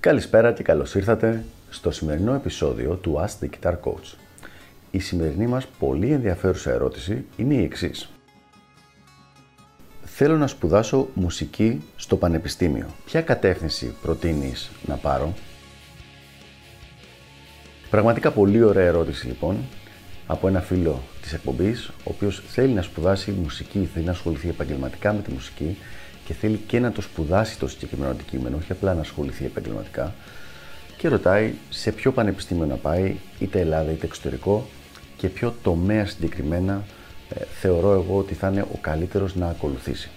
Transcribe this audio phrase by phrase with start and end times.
[0.00, 4.14] Καλησπέρα και καλώς ήρθατε στο σημερινό επεισόδιο του Ask the Guitar Coach.
[4.90, 8.10] Η σημερινή μας πολύ ενδιαφέρουσα ερώτηση είναι η εξής.
[10.04, 12.86] Θέλω να σπουδάσω μουσική στο πανεπιστήμιο.
[13.04, 15.34] Ποια κατεύθυνση προτείνεις να πάρω;
[17.90, 19.56] Πραγματικά πολύ ωραία ερώτηση λοιπόν
[20.26, 25.12] από ένα φίλο της εκπομπής, ο οποίος θέλει να σπουδάσει μουσική, θέλει να ασχοληθεί επαγγελματικά
[25.12, 25.76] με τη μουσική
[26.24, 30.14] και θέλει και να το σπουδάσει το συγκεκριμένο αντικείμενο, όχι απλά να ασχοληθεί επαγγελματικά
[30.96, 34.66] και ρωτάει σε ποιο πανεπιστήμιο να πάει, είτε Ελλάδα είτε εξωτερικό
[35.16, 36.84] και ποιο τομέα συγκεκριμένα
[37.28, 40.10] ε, θεωρώ εγώ ότι θα είναι ο καλύτερος να ακολουθήσει.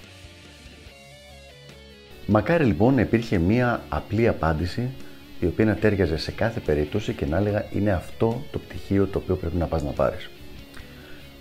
[2.26, 4.90] Μακάρι λοιπόν να υπήρχε μία απλή απάντηση
[5.44, 9.18] η οποία να τέριαζε σε κάθε περίπτωση και να έλεγα είναι αυτό το πτυχίο το
[9.18, 10.30] οποίο πρέπει να πας να πάρεις.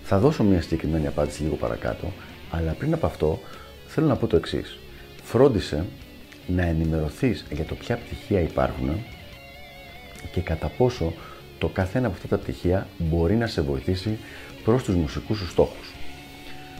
[0.03, 2.11] Θα δώσω μία συγκεκριμένη απάντηση λίγο παρακάτω,
[2.51, 3.39] αλλά πριν από αυτό
[3.87, 4.77] θέλω να πω το εξής.
[5.23, 5.85] Φρόντισε
[6.47, 9.03] να ενημερωθείς για το ποια πτυχία υπάρχουν
[10.31, 11.13] και κατά πόσο
[11.57, 14.17] το καθένα από αυτά τα πτυχία μπορεί να σε βοηθήσει
[14.63, 15.93] προς τους μουσικούς σου στόχους.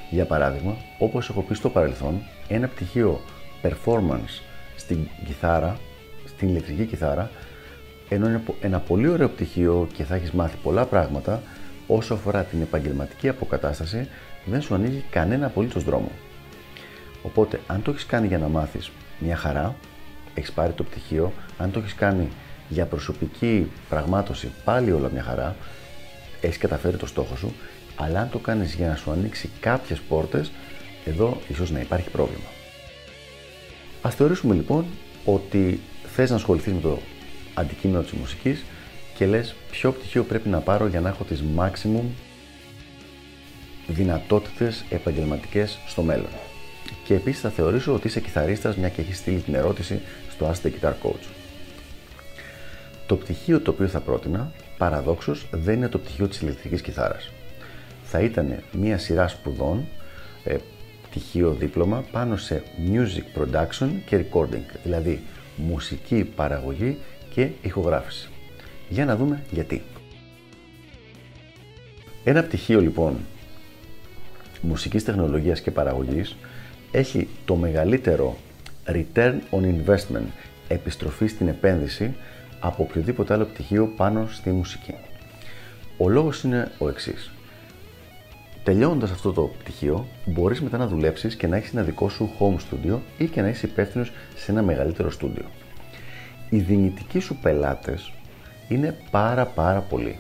[0.09, 3.21] Για παράδειγμα, όπως έχω πει στο παρελθόν, ένα πτυχίο
[3.63, 4.41] performance
[4.75, 5.79] στην κιθάρα,
[6.43, 7.31] στην ηλεκτρική κιθάρα,
[8.09, 11.41] ενώ είναι ένα πολύ ωραίο πτυχίο και θα έχεις μάθει πολλά πράγματα,
[11.87, 14.07] όσο αφορά την επαγγελματική αποκατάσταση,
[14.45, 16.11] δεν σου ανοίγει κανένα απολύτως δρόμο.
[17.21, 19.75] Οπότε, αν το έχεις κάνει για να μάθεις μια χαρά,
[20.33, 22.27] έχεις πάρει το πτυχίο, αν το έχεις κάνει
[22.69, 25.55] για προσωπική πραγμάτωση, πάλι όλα μια χαρά,
[26.41, 27.53] έχεις καταφέρει το στόχο σου,
[27.95, 30.51] αλλά αν το κάνεις για να σου ανοίξει κάποιες πόρτες,
[31.05, 32.47] εδώ ίσως να υπάρχει πρόβλημα.
[34.01, 34.85] Α θεωρήσουμε λοιπόν
[35.25, 35.79] ότι
[36.15, 36.99] θες να ασχοληθείς με το
[37.53, 38.63] αντικείμενο της μουσικής
[39.15, 42.03] και λες ποιο πτυχίο πρέπει να πάρω για να έχω τις maximum
[43.87, 46.29] δυνατότητες επαγγελματικές στο μέλλον.
[47.03, 50.01] Και επίσης θα θεωρήσω ότι είσαι κιθαρίστας μια και έχεις στείλει την ερώτηση
[50.31, 51.27] στο Ask the Guitar Coach.
[53.07, 57.31] Το πτυχίο το οποίο θα πρότεινα, παραδόξως, δεν είναι το πτυχίο της ηλεκτρικής κιθάρας.
[58.03, 59.85] Θα ήταν μια σειρά σπουδών,
[60.43, 60.55] ε,
[61.09, 65.21] πτυχίο δίπλωμα, πάνω σε music production και recording, δηλαδή
[65.55, 66.97] μουσική παραγωγή
[67.33, 68.29] και ηχογράφηση.
[68.89, 69.81] Για να δούμε γιατί.
[72.23, 73.17] Ένα πτυχίο λοιπόν
[74.61, 76.35] μουσικής τεχνολογίας και παραγωγής
[76.91, 78.37] έχει το μεγαλύτερο
[78.85, 80.27] return on investment,
[80.67, 82.13] επιστροφή στην επένδυση,
[82.59, 84.95] από οποιοδήποτε άλλο πτυχίο πάνω στη μουσική.
[85.97, 87.31] Ο λόγος είναι ο εξής.
[88.63, 92.55] Τελειώνοντας αυτό το πτυχίο, μπορείς μετά να δουλέψεις και να έχεις ένα δικό σου home
[92.55, 95.45] studio ή και να είσαι υπεύθυνος σε ένα μεγαλύτερο στούντιο.
[96.49, 98.13] Οι δυνητικοί σου πελάτες
[98.67, 100.17] είναι πάρα πάρα πολλοί.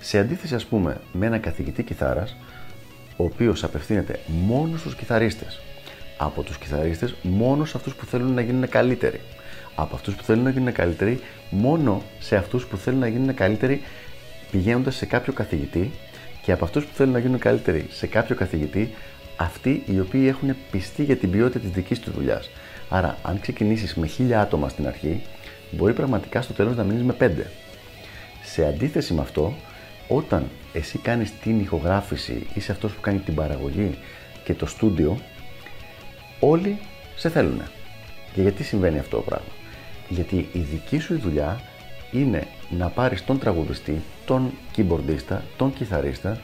[0.00, 2.36] Σε αντίθεση ας πούμε με ένα καθηγητή κιθάρας,
[3.16, 5.60] ο οποίος απευθύνεται μόνο στους κιθαρίστες
[6.16, 9.20] από τους κιθαρίστες μόνο σε αυτούς που θέλουν να γίνουν καλύτεροι.
[9.74, 11.20] Από αυτούς που θέλουν να γίνουν καλύτεροι
[11.50, 13.82] μόνο σε αυτούς που θέλουν να γίνουν καλύτεροι
[14.50, 15.90] πηγαίνοντας σε κάποιο καθηγητή
[16.42, 18.94] και από αυτούς που θέλουν να γίνουν καλύτεροι σε κάποιο καθηγητή
[19.36, 22.50] αυτοί οι οποίοι έχουν πιστεί για την ποιότητα της δικής τους δουλειάς.
[22.88, 25.22] Άρα αν ξεκινήσεις με χίλια άτομα στην αρχή
[25.70, 27.50] μπορεί πραγματικά στο τέλος να μείνεις με πέντε.
[28.42, 29.54] Σε αντίθεση με αυτό,
[30.08, 33.98] όταν εσύ κάνεις την ηχογράφηση, είσαι αυτός που κάνει την παραγωγή
[34.44, 35.18] και το στούντιο,
[36.40, 36.78] όλοι
[37.16, 37.62] σε θέλουν.
[38.34, 39.48] Και γιατί συμβαίνει αυτό το πράγμα;
[40.08, 41.60] Γιατί η δική σου δουλειά
[42.12, 46.40] είναι να πάρεις τον τραγουδιστή, τον keyboardista, τον κιθαρίστα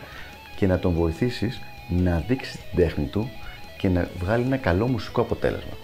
[0.57, 3.31] και να τον βοηθήσεις να δείξει την τέχνη του
[3.79, 5.77] και να βγάλει ένα καλό μουσικό αποτέλεσμα.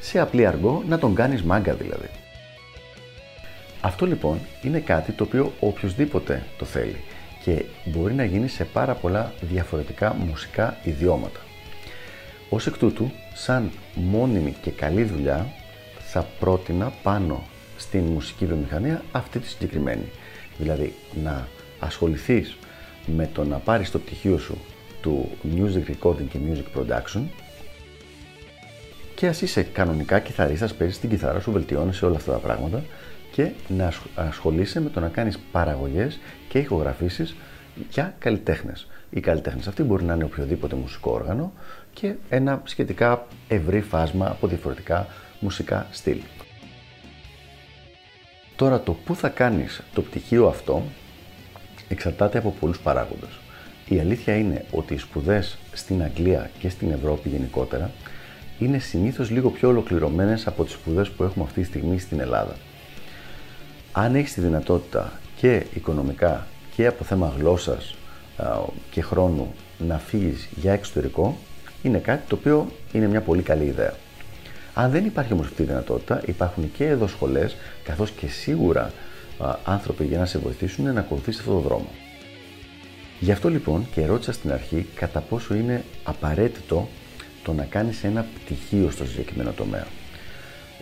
[0.00, 2.08] Σε απλή αργό να τον κάνεις μάγκα δηλαδή.
[3.80, 6.96] Αυτό λοιπόν είναι κάτι το οποίο οποιοδήποτε το θέλει
[7.44, 11.40] και μπορεί να γίνει σε πάρα πολλά διαφορετικά μουσικά ιδιώματα.
[12.48, 15.46] Ως εκ τούτου, σαν μόνιμη και καλή δουλειά,
[15.98, 17.42] θα πρότεινα πάνω
[17.80, 20.10] στην μουσική βιομηχανία αυτή τη συγκεκριμένη.
[20.58, 21.48] Δηλαδή, να
[21.78, 22.56] ασχοληθείς
[23.06, 24.58] με το να πάρεις το πτυχίο σου
[25.00, 27.22] του Music Recording και Music Production
[29.14, 32.82] και ας είσαι κανονικά κιθαρίστας, παίζεις την κιθάρα σου, βελτιώνεις όλα αυτά τα πράγματα
[33.32, 36.18] και να ασχολείσαι με το να κάνεις παραγωγές
[36.48, 37.34] και ηχογραφήσεις
[37.90, 38.86] για καλλιτέχνες.
[39.10, 41.52] Οι καλλιτέχνες αυτοί μπορεί να είναι οποιοδήποτε μουσικό όργανο
[41.92, 45.06] και ένα σχετικά ευρύ φάσμα από διαφορετικά
[45.40, 46.18] μουσικά στυλ.
[48.60, 50.82] Τώρα το που θα κάνεις το πτυχίο αυτό
[51.88, 53.38] εξαρτάται από πολλούς παράγοντες.
[53.88, 57.90] Η αλήθεια είναι ότι οι σπουδές στην Αγγλία και στην Ευρώπη γενικότερα
[58.58, 62.56] είναι συνήθως λίγο πιο ολοκληρωμένες από τις σπουδές που έχουμε αυτή τη στιγμή στην Ελλάδα.
[63.92, 67.94] Αν έχεις τη δυνατότητα και οικονομικά και από θέμα γλώσσας
[68.90, 71.36] και χρόνου να φύγεις για εξωτερικό
[71.82, 73.94] είναι κάτι το οποίο είναι μια πολύ καλή ιδέα.
[74.74, 78.92] Αν δεν υπάρχει όμως αυτή η δυνατότητα, υπάρχουν και εδώ σχολές, καθώς και σίγουρα
[79.64, 81.88] άνθρωποι για να σε βοηθήσουν να ακολουθήσει αυτό το δρόμο.
[83.20, 86.88] Γι' αυτό λοιπόν και ρώτησα στην αρχή κατά πόσο είναι απαραίτητο
[87.42, 89.86] το να κάνεις ένα πτυχίο στο συγκεκριμένο τομέα.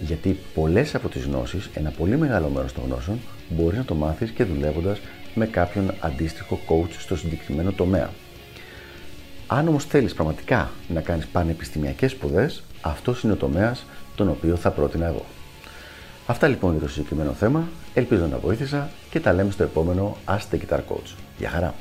[0.00, 3.18] Γιατί πολλές από τις γνώσεις, ένα πολύ μεγάλο μέρος των γνώσεων,
[3.48, 4.98] μπορείς να το μάθεις και δουλεύοντας
[5.34, 8.10] με κάποιον αντίστοιχο coach στο συγκεκριμένο τομέα.
[9.46, 14.70] Αν όμως θέλεις πραγματικά να κάνεις πανεπιστημιακές σπουδές, αυτός είναι ο τομέας τον οποίο θα
[14.70, 15.24] πρότεινα εγώ.
[16.26, 17.68] Αυτά λοιπόν για το συγκεκριμένο θέμα.
[17.94, 21.14] Ελπίζω να βοήθησα και τα λέμε στο επόμενο Ask the Guitar Coach.
[21.38, 21.74] Γεια χαρά!